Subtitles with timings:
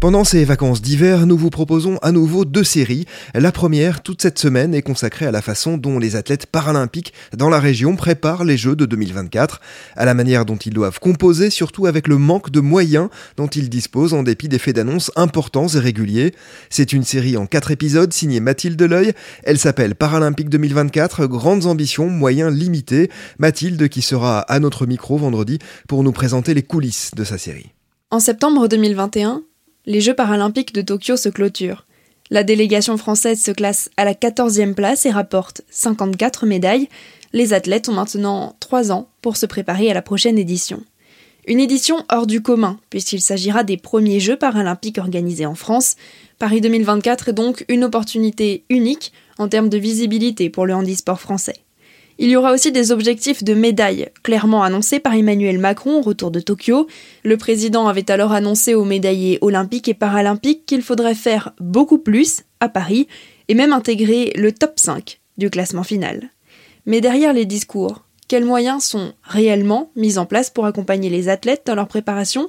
[0.00, 3.04] Pendant ces vacances d'hiver, nous vous proposons à nouveau deux séries.
[3.34, 7.48] La première, toute cette semaine, est consacrée à la façon dont les athlètes paralympiques dans
[7.48, 9.60] la région préparent les Jeux de 2024,
[9.96, 13.68] à la manière dont ils doivent composer, surtout avec le manque de moyens dont ils
[13.68, 16.32] disposent en dépit d'effets d'annonce importants et réguliers.
[16.70, 19.14] C'est une série en quatre épisodes signée Mathilde L'Oeil.
[19.42, 23.10] Elle s'appelle Paralympique 2024, grandes ambitions, moyens limités.
[23.40, 27.72] Mathilde qui sera à notre micro vendredi pour nous présenter les coulisses de sa série.
[28.10, 29.42] En septembre 2021,
[29.88, 31.86] les Jeux paralympiques de Tokyo se clôturent.
[32.28, 36.90] La délégation française se classe à la 14e place et rapporte 54 médailles.
[37.32, 40.82] Les athlètes ont maintenant 3 ans pour se préparer à la prochaine édition.
[41.46, 45.96] Une édition hors du commun, puisqu'il s'agira des premiers Jeux paralympiques organisés en France.
[46.38, 51.56] Paris 2024 est donc une opportunité unique en termes de visibilité pour le handisport français.
[52.20, 56.32] Il y aura aussi des objectifs de médailles, clairement annoncés par Emmanuel Macron au retour
[56.32, 56.88] de Tokyo.
[57.22, 62.42] Le président avait alors annoncé aux médaillés olympiques et paralympiques qu'il faudrait faire beaucoup plus
[62.58, 63.06] à Paris
[63.46, 66.30] et même intégrer le top 5 du classement final.
[66.86, 71.62] Mais derrière les discours, quels moyens sont réellement mis en place pour accompagner les athlètes
[71.66, 72.48] dans leur préparation?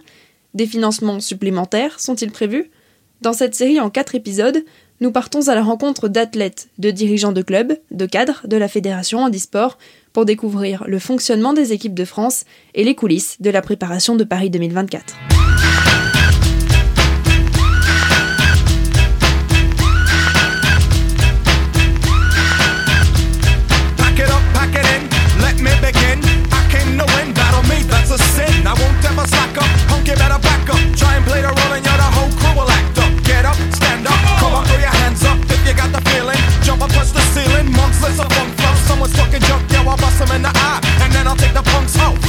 [0.56, 2.72] Des financements supplémentaires sont-ils prévus?
[3.22, 4.64] Dans cette série en 4 épisodes,
[5.02, 9.20] nous partons à la rencontre d'athlètes, de dirigeants de clubs, de cadres de la Fédération
[9.20, 9.78] Handisport
[10.14, 14.24] pour découvrir le fonctionnement des équipes de France et les coulisses de la préparation de
[14.24, 15.39] Paris 2024.
[40.20, 42.29] them in the eye, and then I'll take the punks out.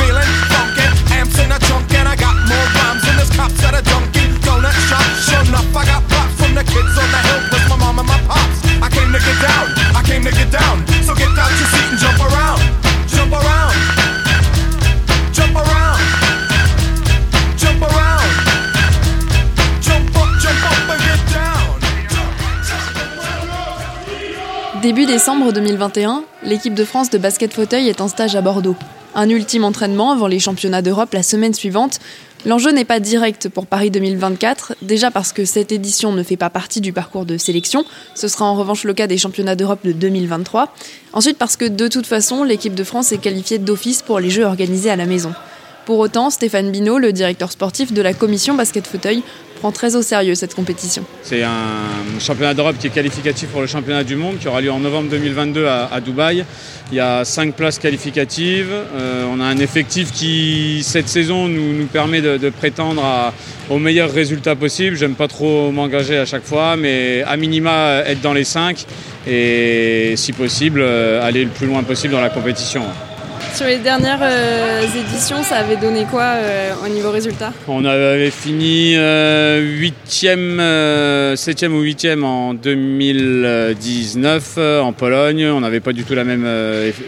[25.21, 28.75] Décembre 2021, l'équipe de France de basket fauteuil est en stage à Bordeaux.
[29.15, 31.99] Un ultime entraînement avant les championnats d'Europe la semaine suivante.
[32.47, 36.49] L'enjeu n'est pas direct pour Paris 2024, déjà parce que cette édition ne fait pas
[36.49, 39.93] partie du parcours de sélection, ce sera en revanche le cas des championnats d'Europe de
[39.93, 40.73] 2023.
[41.13, 44.45] Ensuite parce que de toute façon, l'équipe de France est qualifiée d'office pour les Jeux
[44.45, 45.35] organisés à la maison.
[45.91, 49.25] Pour autant, Stéphane Binot, le directeur sportif de la commission basket fauteuil,
[49.59, 51.03] prend très au sérieux cette compétition.
[51.25, 51.51] C'est un
[52.21, 55.11] championnat d'Europe qui est qualificatif pour le championnat du monde qui aura lieu en novembre
[55.11, 56.45] 2022 à, Dubaï.
[56.93, 58.71] Il y a cinq places qualificatives.
[58.71, 63.03] Euh, on a un effectif qui, cette saison, nous, permet de, prétendre
[63.69, 64.95] aux meilleurs résultats possibles.
[64.95, 68.87] J'aime pas trop m'engager à chaque fois, mais à minima être dans les cinq
[69.27, 72.85] et si possible euh, aller le plus loin possible dans la compétition.
[73.61, 77.53] Sur les dernières euh, éditions, ça avait donné quoi euh, au niveau résultat?
[77.69, 85.45] On avait fini 8e, euh, 7e ou 8e en 2019 en Pologne.
[85.45, 86.49] On n'avait pas du tout la même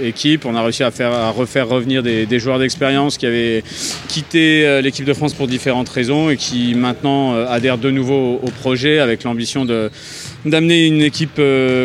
[0.03, 0.45] équipe.
[0.45, 3.65] On a réussi à, faire, à refaire revenir des, joueurs d'expérience qui avaient
[4.09, 8.99] quitté l'équipe de France pour différentes raisons et qui maintenant adhèrent de nouveau au projet
[8.99, 9.65] avec l'ambition
[10.45, 11.41] d'amener une équipe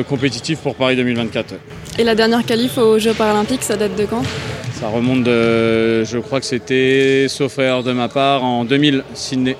[0.10, 1.54] compétitive pour Paris 2024.
[2.00, 4.24] Et la dernière qualif aux Jeux paralympiques, ça date de quand?
[4.80, 9.58] Ça remonte de, je crois que c'était, sauf erreur de ma part, en 2000, Sydney.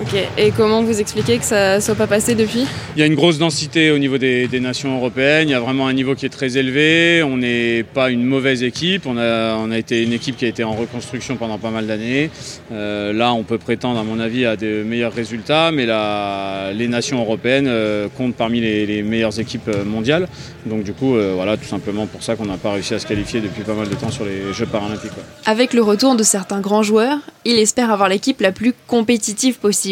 [0.00, 2.66] Ok, et comment vous expliquez que ça ne soit pas passé depuis?
[2.96, 5.86] Il y a une grosse densité au niveau des, nations européennes, il y a vraiment
[5.86, 9.70] un niveau qui est très élevé, on n'est pas une mauvaise équipe, on a, on
[9.70, 12.30] a été une équipe qui a été en reconstruction pendant pas mal d'années.
[12.72, 16.88] Euh, là, on peut prétendre, à mon avis, à de meilleurs résultats, mais la, les
[16.88, 20.26] nations européennes euh, comptent parmi les, meilleures équipes euh, mondiales.
[20.66, 23.40] Donc du coup, voilà, tout simplement pour ça qu'on n'a pas réussi à se qualifier
[23.40, 25.12] depuis pas mal de temps sur les Jeux paralympiques.
[25.44, 29.83] Avec le retour de certains grands joueurs, il espère avoir l'équipe la plus compétitive possible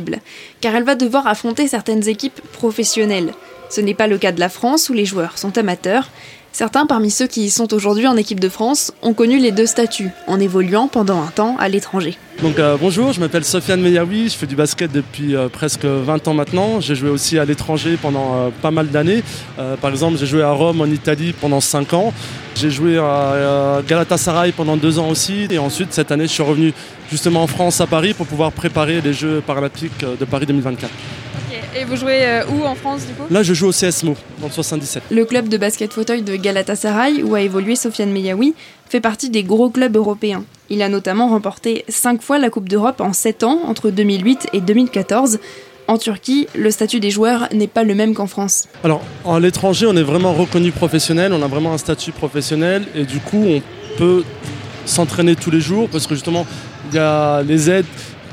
[0.61, 3.33] car elle va devoir affronter certaines équipes professionnelles.
[3.71, 6.11] Ce n'est pas le cas de la France où les joueurs sont amateurs.
[6.55, 10.11] Certains parmi ceux qui sont aujourd'hui en équipe de France ont connu les deux statuts,
[10.27, 12.19] en évoluant pendant un temps à l'étranger.
[12.43, 16.29] Donc euh, bonjour, je m'appelle Sofiane Meyaoui, je fais du basket depuis euh, presque 20
[16.29, 16.79] ans maintenant.
[16.81, 19.23] J'ai joué aussi à l'étranger pendant euh, pas mal d'années.
[19.81, 22.13] par exemple, j'ai joué à Rome en Italie pendant 5 ans.
[22.55, 25.47] J'ai joué à Galatasaray pendant 2 ans aussi.
[25.51, 26.75] Et ensuite, cette année, je suis revenu
[27.11, 30.91] justement en France, à Paris, pour pouvoir préparer les Jeux paralympiques de Paris 2024.
[31.79, 34.49] Et vous jouez euh, où en France du coup Là, je joue au CSMO, dans
[34.49, 35.05] le 77.
[35.11, 38.55] Le club de basket fauteuil de Galatasaray, où a évolué Sofiane Meyaoui,
[38.89, 40.45] fait partie des gros clubs européens.
[40.69, 44.61] Il a notamment remporté 5 fois la Coupe d'Europe en 7 ans, entre 2008 et
[44.61, 45.39] 2014.
[45.89, 48.69] En Turquie, le statut des joueurs n'est pas le même qu'en France.
[48.85, 53.05] Alors, à l'étranger, on est vraiment reconnu professionnel, on a vraiment un statut professionnel et
[53.05, 53.63] du coup, on
[53.99, 54.25] peut
[54.87, 56.47] s'entraîner tous les jours parce que justement,
[56.91, 57.87] il y a les aides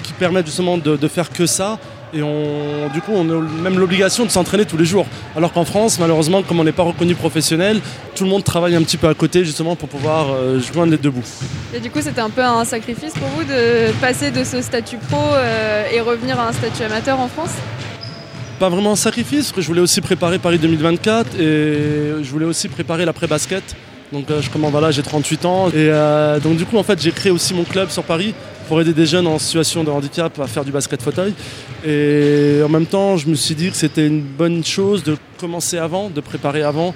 [0.03, 1.79] qui permettent justement de, de faire que ça.
[2.13, 5.05] Et on, du coup, on a même l'obligation de s'entraîner tous les jours.
[5.35, 7.79] Alors qu'en France, malheureusement, comme on n'est pas reconnu professionnel,
[8.15, 10.97] tout le monde travaille un petit peu à côté justement pour pouvoir euh, joindre les
[10.97, 11.23] deux bouts.
[11.73, 14.97] Et du coup, c'était un peu un sacrifice pour vous de passer de ce statut
[14.97, 17.51] pro euh, et revenir à un statut amateur en France?
[18.59, 22.45] Pas vraiment un sacrifice, parce que je voulais aussi préparer Paris 2024 et je voulais
[22.45, 23.63] aussi préparer l'après-basket.
[24.11, 25.69] Donc euh, je commence, voilà, j'ai 38 ans.
[25.69, 25.91] Et
[26.43, 28.33] donc du coup, en fait, j'ai créé aussi mon club sur Paris
[28.67, 31.33] pour aider des jeunes en situation de handicap à faire du basket fauteuil.
[31.85, 35.77] Et en même temps, je me suis dit que c'était une bonne chose de commencer
[35.77, 36.93] avant, de préparer avant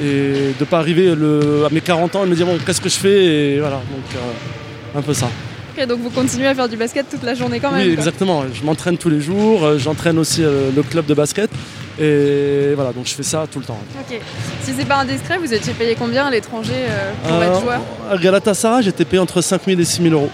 [0.00, 2.88] et de ne pas arriver à mes 40 ans et me dire bon, qu'est-ce que
[2.88, 5.28] je fais Et voilà, donc euh, un peu ça.
[5.76, 8.44] Ok, donc vous continuez à faire du basket toute la journée quand même Oui, exactement.
[8.52, 11.50] Je m'entraîne tous les jours, euh, j'entraîne aussi euh, le club de basket.
[11.98, 13.78] Et voilà, donc je fais ça tout le temps.
[13.98, 14.18] Ok.
[14.62, 16.84] Si c'est pas indiscret, vous étiez payé combien à l'étranger
[17.26, 17.80] pour être joueur?
[18.10, 20.30] À Galatasaray, j'étais payé entre 5 000 et 6 000 euros.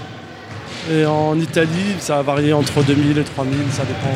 [0.90, 4.14] Et en Italie, ça va varier entre 2000 et 3000, ça dépend,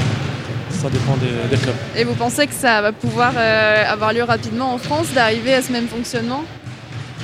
[0.71, 1.75] ça dépend des, clubs.
[1.97, 5.63] Et vous pensez que ça va pouvoir euh, avoir lieu rapidement en France, d'arriver à
[5.63, 6.43] ce même fonctionnement?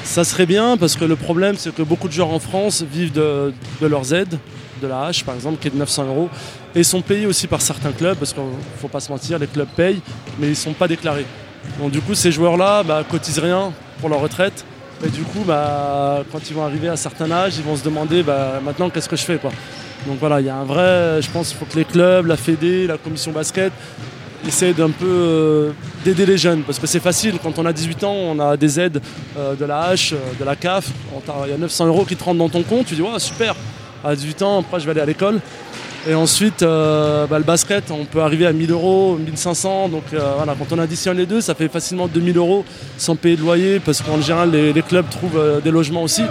[0.05, 3.13] Ça serait bien, parce que le problème, c'est que beaucoup de joueurs en France vivent
[3.13, 4.39] de, leurs aides,
[4.81, 6.29] de la hache par exemple, qui est de 900 euros,
[6.75, 9.49] et sont payés aussi par certains clubs, parce qu'il ne faut pas se mentir, les
[9.49, 10.01] clubs payent,
[10.39, 11.27] mais ils ne sont pas déclarés.
[11.81, 14.65] Donc du coup, ces joueurs-là bah, cotisent rien pour leur retraite,
[15.05, 17.83] et du coup, bah, quand ils vont arriver à un certain âge, ils vont se
[17.83, 19.39] demander bah, maintenant qu'est-ce que je fais.
[20.07, 21.21] Donc voilà, il y a un vrai.
[21.21, 23.73] Je pense qu'il faut que les clubs, la Fédé, la commission basket
[24.47, 25.71] essaient d'un peu euh,
[26.05, 26.63] d'aider les jeunes.
[26.63, 29.01] Parce que c'est facile, quand on a 18 ans, on a des aides
[29.37, 30.89] euh, de la H, euh, de la CAF.
[31.47, 32.87] Il y a 900 euros qui te rentrent dans ton compte.
[32.87, 33.55] Tu dis, ouais, super,
[34.05, 35.41] à 18 ans, après je vais aller à l'école.
[36.09, 39.89] Et ensuite, euh, bah, le basket, on peut arriver à 1000 euros, 1500.
[39.89, 42.65] Donc euh, voilà, quand on additionne les deux, ça fait facilement 2000 euros
[42.99, 46.23] sans payer de loyer parce qu'en général, les, clubs trouvent euh, des logements aussi.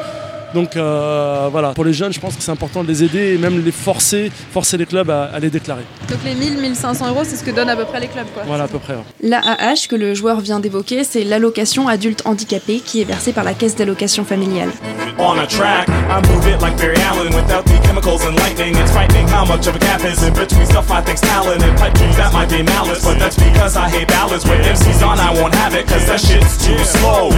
[0.53, 3.37] Donc euh, voilà, pour les jeunes, je pense que c'est important de les aider et
[3.37, 5.83] même les forcer, forcer les clubs à, les déclarer.
[6.09, 8.43] Donc les 1000, 1500 euros, c'est ce que donnent à peu près les clubs quoi.
[8.45, 8.95] Voilà, à peu près.
[9.23, 13.53] L'AAH que le joueur vient d'évoquer, c'est l'allocation adulte handicapé qui est versée par la
[13.53, 14.69] caisse d'allocation familiale.
[15.17, 18.75] On a track, I move it like Barry Allen without the chemicals and lightning.
[18.75, 21.77] It's frightening how much of a gap is in between stuff I think's talent and
[21.77, 23.03] pipe dreams that might be malice.
[23.03, 24.45] But that's because I hate ballads.
[24.45, 27.29] When MC's on, I won't have it, cause that shit's too slow.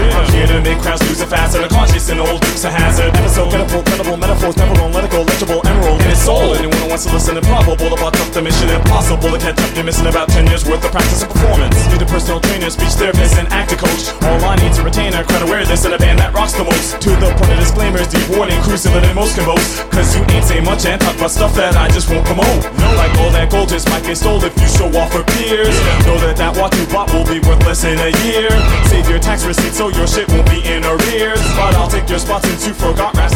[0.47, 3.15] To make crowds lose a fast and a conscious and old dukes a hazard.
[3.15, 5.21] Episode credible, credible metaphors, never gonna let it go.
[5.23, 6.55] Legible emerald in his soul.
[6.55, 9.69] Anyone who wants to listen, improbable about tough the mission impossible to catch up.
[9.75, 11.75] You're missing about 10 years worth of practice and performance.
[11.91, 14.11] Need a personal trainer, speech therapist, and actor coach.
[14.25, 16.99] All I need to retain are crowd awareness in a band that rocks the most.
[17.01, 19.85] To the point of disclaimers, deep warning, crucial than most can boast.
[19.91, 22.67] Cause you ain't say much and talk about stuff that I just won't promote.
[22.81, 25.75] No, like all that gold just might get stole if you show off for peers.
[26.05, 28.49] Know that that watch you bought will be worth less in a year.
[28.89, 31.41] Save your tax receipt so your shit won't be in arrears.
[31.56, 33.31] But I'll take your spots since you forgot rap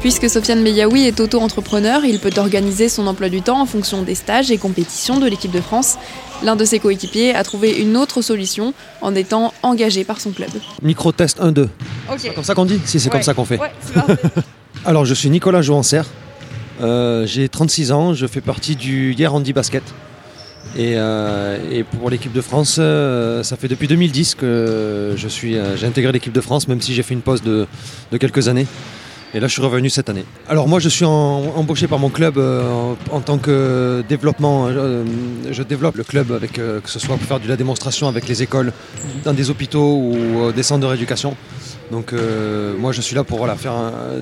[0.00, 4.14] Puisque Sofiane Meyaoui est auto-entrepreneur, il peut organiser son emploi du temps en fonction des
[4.14, 5.96] stages et compétitions de l'équipe de France.
[6.44, 10.50] L'un de ses coéquipiers a trouvé une autre solution en étant engagé par son club.
[10.82, 11.68] Micro-test 1-2.
[12.18, 13.58] C'est comme ça qu'on dit Si, c'est comme ça qu'on fait.
[14.84, 16.02] Alors, je suis Nicolas Jouancer.
[16.80, 19.82] Euh, j'ai 36 ans, je fais partie du Hier Handy Basket.
[20.78, 25.76] Euh, et, pour l'équipe de France, euh, ça fait depuis 2010 que je suis, euh,
[25.76, 27.66] j'ai intégré l'équipe de France, même si j'ai fait une pause de,
[28.18, 28.66] quelques années.
[29.34, 30.24] Et là, je suis revenu cette année.
[30.48, 34.70] Alors moi, je suis embauché par mon club en, tant que développement.
[34.70, 38.42] je développe le club avec que ce soit pour faire de la démonstration avec les
[38.42, 38.72] écoles,
[39.24, 41.36] dans des hôpitaux ou des centres de rééducation.
[41.90, 43.74] Donc euh, moi je suis là pour faire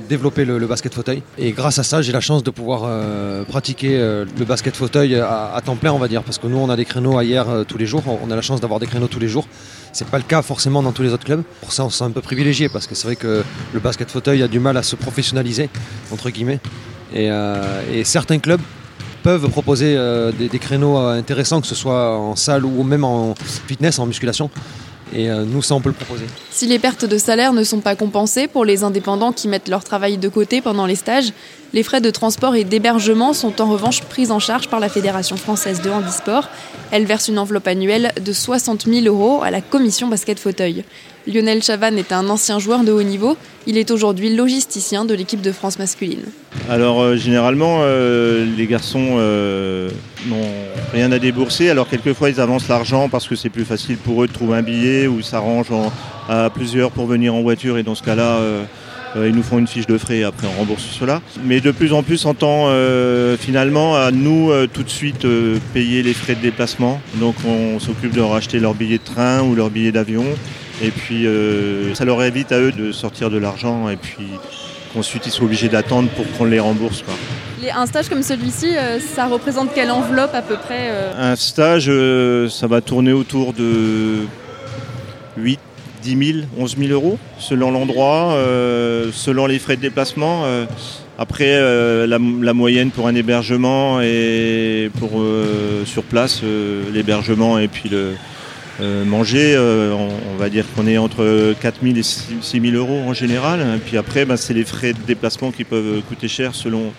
[0.08, 3.96] développer le, basket fauteuil et grâce à ça j'ai la chance de pouvoir euh, pratiquer
[3.96, 6.76] euh, le basket fauteuil à, temps plein on va dire parce que nous on a
[6.76, 9.28] des créneaux hier tous les jours, on a la chance d'avoir des créneaux tous les
[9.28, 9.46] jours.
[9.92, 11.42] C'est pas le cas forcément dans tous les autres clubs.
[11.60, 13.42] Pour ça on se sent un peu privilégié parce que c'est vrai que
[13.72, 15.70] le basket fauteuil a du mal à se professionnaliser
[16.12, 16.60] entre guillemets
[17.14, 17.30] et,
[18.04, 18.60] certains clubs
[19.22, 19.96] peuvent proposer
[20.38, 24.50] des, créneaux intéressants que ce soit en salle ou même en fitness, en musculation.
[25.14, 26.24] Et nous, ça, on peut le proposer.
[26.50, 29.84] Si les pertes de salaire ne sont pas compensées pour les indépendants qui mettent leur
[29.84, 31.32] travail de côté pendant les stages,
[31.74, 35.36] les frais de transport et d'hébergement sont en revanche pris en charge par la Fédération
[35.36, 36.48] française de handisport.
[36.92, 40.84] Elle verse une enveloppe annuelle de 60 000 euros à la commission basket fauteuil.
[41.26, 43.36] Lionel Chavannes est un ancien joueur de haut niveau.
[43.66, 46.22] Il est aujourd'hui logisticien de l'équipe de France masculine.
[46.68, 49.90] Alors euh, généralement, euh, les garçons euh,
[50.26, 50.50] n'ont
[50.92, 51.70] rien à débourser.
[51.70, 54.62] Alors quelquefois, ils avancent l'argent parce que c'est plus facile pour eux de trouver un
[54.62, 55.72] billet ou s'arrangent
[56.28, 57.78] à plusieurs pour venir en voiture.
[57.78, 58.38] Et dans ce cas-là,
[59.16, 61.20] ils nous font une fiche de frais et après on rembourse cela.
[61.44, 62.68] Mais de plus en plus, on tend
[63.38, 65.26] finalement à nous tout de suite
[65.72, 67.00] payer les frais de déplacement.
[67.16, 70.24] Donc on s'occupe de racheter leur billet de train ou leur billet d'avion.
[70.82, 74.26] Et puis euh, ça leur évite à eux de sortir de l'argent et puis
[74.96, 77.04] ensuite ils sont obligés d'attendre pour qu'on les rembourse.
[77.70, 81.90] Un stage comme celui-ci, euh, ça représente quelle enveloppe à peu près euh Un stage,
[82.50, 84.26] ça va tourner autour de
[85.36, 85.58] 8,
[86.02, 88.36] 10 000, 11 000 euros selon l'endroit,
[89.12, 90.44] selon les frais de déplacement.
[91.18, 91.60] Après,
[92.06, 95.22] la, moyenne pour un hébergement et pour
[95.86, 96.42] sur place,
[96.92, 98.14] l'hébergement et puis le,
[98.80, 103.00] euh, manger, euh, on, va dire qu'on est entre 4 000 et 6 000 euros
[103.06, 103.60] en général.
[103.60, 106.92] Et puis après, ben, c'est les frais de déplacement qui peuvent coûter cher selon,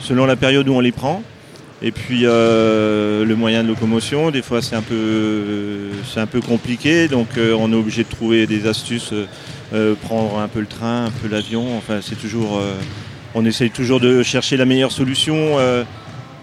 [0.00, 1.22] selon la période où on les prend.
[1.82, 7.08] Et puis euh, le moyen de locomotion, des fois c'est un peu, un peu compliqué,
[7.08, 9.14] donc on est obligé de trouver des astuces,
[10.02, 11.78] prendre un peu le train, un peu l'avion.
[11.78, 12.60] Enfin, c'est toujours,
[13.34, 15.56] on essaye toujours de chercher la meilleure solution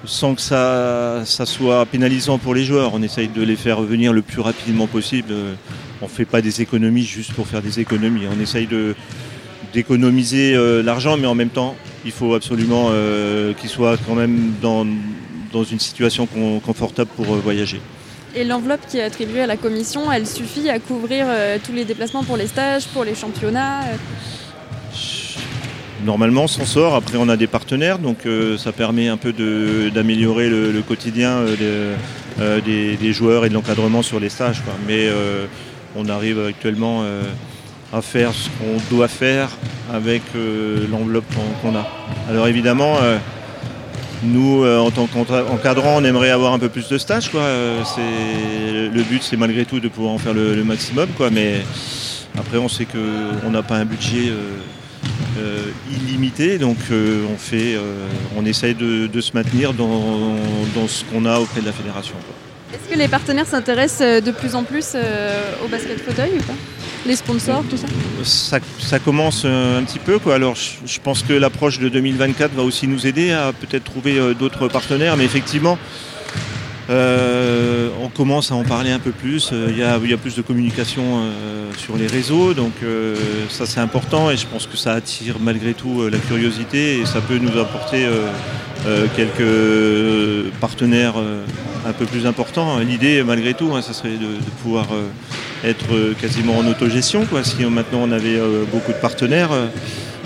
[0.05, 2.91] sans que ça, soit pénalisant pour les joueurs.
[2.93, 5.33] On essaye de les faire revenir le plus rapidement possible.
[6.01, 8.23] On ne fait pas des économies juste pour faire des économies.
[8.35, 8.67] On essaye
[9.73, 14.53] d'économiser euh, l'argent, mais en même temps, il faut absolument euh, qu'ils soient quand même
[14.61, 14.85] dans,
[15.63, 16.27] une situation
[16.63, 17.81] confortable pour euh, voyager.
[18.35, 21.25] Et l'enveloppe qui est attribuée à la commission, elle suffit à couvrir
[21.65, 23.81] tous les déplacements pour les stages, pour les championnats
[26.05, 26.93] normalement on s'en sort.
[26.93, 28.27] Après on a des partenaires, donc
[28.59, 29.33] ça permet un peu
[29.89, 31.45] d'améliorer le, quotidien
[32.37, 34.61] des, joueurs et de l'encadrement sur les stages.
[34.87, 35.09] Mais
[35.95, 37.03] on arrive actuellement
[37.93, 39.49] à faire ce qu'on doit faire
[39.93, 40.21] avec
[40.91, 41.25] l'enveloppe
[41.61, 41.87] qu'on a.
[42.29, 42.97] Alors évidemment,
[44.23, 47.31] nous en tant qu'encadrant, on aimerait avoir un peu plus de stages.
[47.33, 51.07] le but c'est malgré tout de pouvoir en faire le, maximum.
[51.31, 51.61] Mais
[52.37, 54.33] après on sait qu'on n'a pas un budget
[55.39, 56.57] euh, illimité.
[56.57, 60.35] Donc euh, on fait, euh, on essaye de, se maintenir dans,
[60.87, 62.15] ce qu'on a auprès de la fédération.
[62.73, 64.95] Est-ce que les partenaires s'intéressent de plus en plus
[65.63, 66.53] au basket fauteuil ou pas?
[67.05, 67.77] Les sponsors, tout
[68.23, 70.19] ça, ça commence un petit peu.
[70.31, 74.67] Alors je, pense que l'approche de 2024 va aussi nous aider à peut-être trouver d'autres
[74.67, 75.15] partenaires.
[75.15, 75.77] Mais effectivement,
[76.89, 79.49] euh, on commence à en parler un peu plus.
[79.51, 82.73] Euh, il y a, plus de communication euh, sur les réseaux, donc
[83.49, 87.21] ça c'est important et je pense que ça attire malgré tout la curiosité et ça
[87.21, 88.07] peut nous apporter
[89.15, 91.15] quelques partenaires
[91.85, 92.79] un peu plus importants.
[92.79, 94.27] L'idée malgré tout, ça hein, serait de,
[94.63, 94.87] pouvoir
[95.63, 97.25] être quasiment en autogestion.
[97.25, 97.43] Quoi.
[97.43, 98.39] Si maintenant on avait
[98.71, 99.49] beaucoup de partenaires,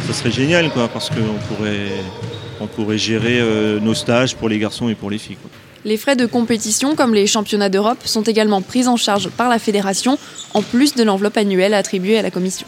[0.07, 1.89] ça serait génial quoi, parce qu'on pourrait,
[2.59, 3.41] on pourrait gérer
[3.81, 5.37] nos stages pour les garçons et pour les filles.
[5.83, 9.57] Les frais de compétition, comme les championnats d'Europe, sont également pris en charge par la
[9.57, 10.19] fédération,
[10.53, 12.67] en plus de l'enveloppe annuelle attribuée à la commission.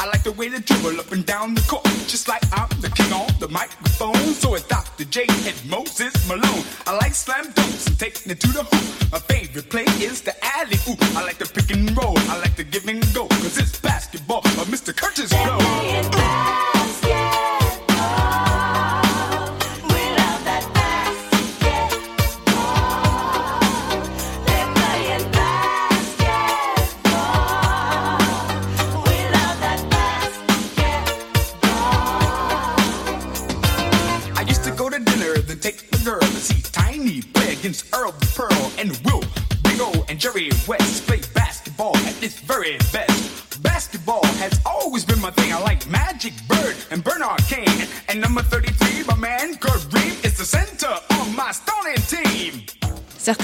[0.00, 2.88] I like the way they dribble up and down the court, just like I'm the
[2.90, 4.14] king on the microphone.
[4.34, 5.04] So it's Dr.
[5.04, 6.64] J and Moses Malone.
[6.86, 9.12] I like slam dunks and taking it to the hoop.
[9.12, 11.02] My favorite play is the alley oop.
[11.16, 12.16] I like the pick and roll.
[12.30, 14.42] I like the give and go, cause it's basketball.
[14.42, 14.94] But Mr.
[14.94, 16.77] Curtis blow.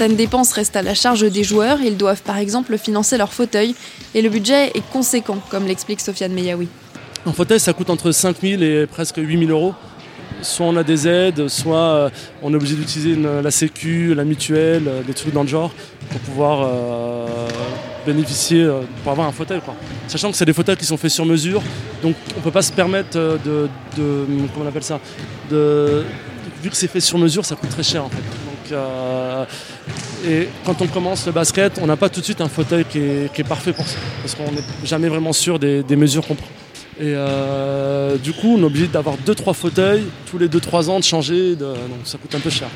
[0.05, 1.81] Certaines dépenses restent à la charge des joueurs.
[1.81, 3.73] Ils doivent par exemple financer leur fauteuil.
[4.13, 6.67] Et le budget est conséquent, comme l'explique Sofiane Meyaoui.
[7.25, 9.73] Un fauteuil, ça coûte entre 5 000 et presque 8 000 euros.
[10.43, 12.09] Soit on a des aides, soit euh,
[12.43, 15.73] on est obligé d'utiliser la sécu, la mutuelle, euh, des trucs dans le genre
[16.11, 17.25] pour pouvoir euh,
[18.05, 18.69] bénéficier,
[19.01, 19.59] pour avoir un fauteuil.
[20.07, 21.63] Sachant que c'est des fauteuils qui sont faits sur mesure,
[22.03, 24.99] donc on ne peut pas se permettre de, comment on appelle ça,
[25.49, 26.03] de,
[26.61, 28.44] vu que c'est fait sur mesure, ça coûte très cher en fait.
[28.69, 29.47] Donc
[30.27, 32.99] Et quand on commence le basket, on n'a pas tout de suite un fauteuil qui
[32.99, 33.97] est, parfait pour ça.
[34.21, 36.47] Parce qu'on n'est jamais vraiment sûr des, mesures qu'on prend.
[36.97, 41.03] Et euh, du coup, on est obligé d'avoir 2-3 fauteuils tous les 2-3 ans de
[41.03, 41.55] changer.
[41.55, 42.69] donc ça coûte un peu cher.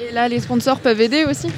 [0.00, 1.48] Et là, les sponsors peuvent aider aussi?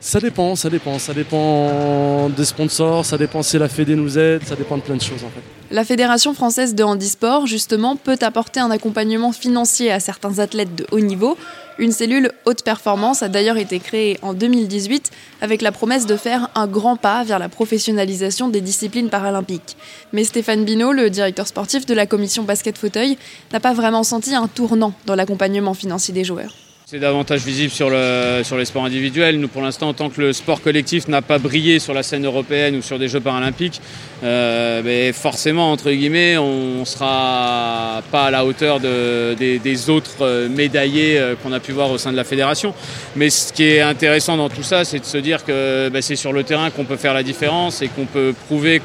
[0.00, 0.98] Ça dépend, ça dépend.
[0.98, 4.96] Ça dépend des sponsors, ça dépend si la Fédé nous aide, ça dépend de plein
[4.96, 5.42] de choses en fait.
[5.70, 10.86] La Fédération française de handisport, justement, peut apporter un accompagnement financier à certains athlètes de
[10.90, 11.36] haut niveau.
[11.78, 16.48] Une cellule haute performance a d'ailleurs été créée en 2018 avec la promesse de faire
[16.54, 19.76] un grand pas vers la professionnalisation des disciplines paralympiques.
[20.12, 23.16] Mais Stéphane Binot, le directeur sportif de la commission basket fauteuil,
[23.52, 26.54] n'a pas vraiment senti un tournant dans l'accompagnement financier des joueurs.
[26.90, 29.38] C'est davantage visible sur, le, sur les sports individuels.
[29.38, 32.74] Nous, pour l'instant, tant que le sport collectif n'a pas brillé sur la scène européenne
[32.74, 33.80] ou sur des Jeux paralympiques,
[34.24, 40.22] euh, mais forcément, entre guillemets, on ne sera pas à la hauteur de, des, autres
[40.22, 42.74] euh, médaillés euh, qu'on a pu voir au sein de la fédération.
[43.14, 46.16] Mais ce qui est intéressant dans tout ça, c'est de se dire que bah, c'est
[46.16, 48.82] sur le terrain qu'on peut faire la différence et qu'on peut prouver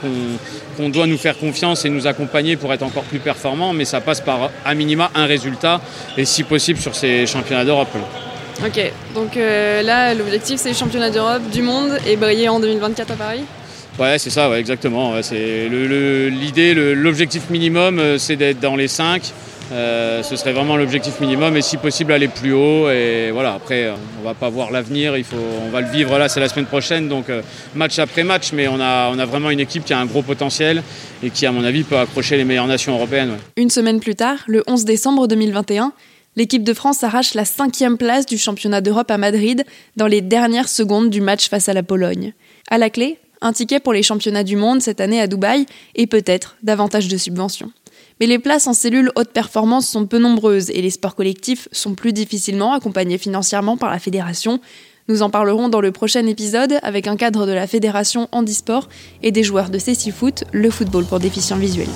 [0.78, 3.74] qu'on doit nous faire confiance et nous accompagner pour être encore plus performants.
[3.74, 5.82] Mais ça passe par, à minima, un résultat
[6.18, 7.95] et si possible sur ces championnats d'Europe.
[8.64, 13.12] Ok, donc euh, là, l'objectif, c'est les championnats d'Europe, du monde et briller en 2024
[13.12, 13.42] à Paris?
[14.00, 15.14] Ouais, c'est ça, ouais, exactement.
[15.22, 19.22] c'est l'idée, l'objectif minimum, euh, c'est d'être dans les 5.
[19.72, 22.90] Euh, ce serait vraiment l'objectif minimum et si possible aller plus haut.
[22.90, 26.30] Et voilà, après, on va pas voir l'avenir, il faut, on va le vivre là,
[26.30, 27.26] c'est la semaine prochaine, donc
[27.74, 28.54] match après match.
[28.54, 30.84] Mais on a, on a vraiment une équipe qui a un gros potentiel
[31.24, 33.38] et qui, à mon avis, peut accrocher les meilleures nations européennes.
[33.58, 35.94] Une semaine plus tard, le 11 décembre 2021,
[36.38, 39.64] L'équipe de France arrache la cinquième place du championnat d'Europe à Madrid
[39.96, 42.34] dans les dernières secondes du match face à la Pologne.
[42.70, 45.66] À la clé, un ticket pour les championnats du monde cette année à Dubaï
[45.96, 47.72] et peut-être davantage de subventions.
[48.20, 51.96] Mais les places en cellules haute performance sont peu nombreuses et les sports collectifs sont
[51.96, 54.60] plus difficilement accompagnés financièrement par la fédération.
[55.08, 58.90] Nous en parlerons dans le prochain épisode avec un cadre de la fédération handisport
[59.24, 61.88] et des joueurs de Cécifoot, Foot, le football pour déficients visuels.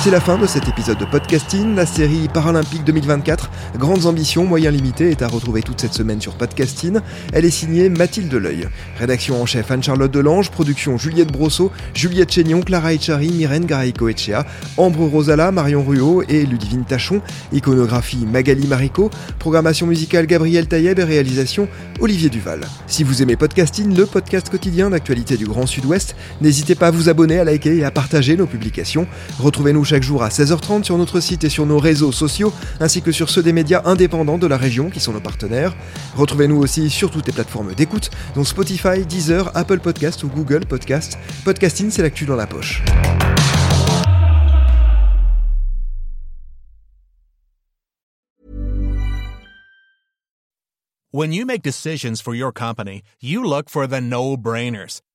[0.00, 1.74] C'est la fin de cet épisode de podcasting.
[1.74, 6.34] La série Paralympique 2024, Grandes ambitions, moyens limités, est à retrouver toute cette semaine sur
[6.34, 7.00] podcasting.
[7.32, 8.68] Elle est signée Mathilde L'Oeil.
[8.96, 14.46] Rédaction en chef Anne-Charlotte Delange, production Juliette Brosseau, Juliette Chénion, Clara Echari, Myrène Garaïco Echea,
[14.76, 17.20] Ambre Rosala, Marion Ruot et Ludivine Tachon.
[17.52, 19.10] Iconographie Magali Marico.
[19.40, 21.66] Programmation musicale Gabriel Taïeb et réalisation
[21.98, 22.60] Olivier Duval.
[22.86, 27.08] Si vous aimez podcasting, le podcast quotidien d'actualité du Grand Sud-Ouest, n'hésitez pas à vous
[27.08, 29.08] abonner, à liker et à partager nos publications.
[29.40, 33.10] Retrouvez-nous chaque jour à 16h30 sur notre site et sur nos réseaux sociaux, ainsi que
[33.10, 35.74] sur ceux des médias indépendants de la région qui sont nos partenaires.
[36.14, 41.16] Retrouvez-nous aussi sur toutes les plateformes d'écoute, dont Spotify, Deezer, Apple Podcast ou Google Podcast.
[41.42, 42.82] Podcasting, c'est l'actu dans la poche.
[51.10, 55.00] When you make decisions for your company, you look for the no-brainers.